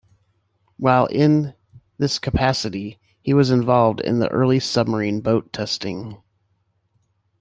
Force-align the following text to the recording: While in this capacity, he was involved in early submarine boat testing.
While 0.77 1.05
in 1.05 1.53
this 1.99 2.17
capacity, 2.17 2.99
he 3.21 3.35
was 3.35 3.51
involved 3.51 4.01
in 4.01 4.23
early 4.25 4.59
submarine 4.59 5.21
boat 5.21 5.53
testing. 5.53 6.17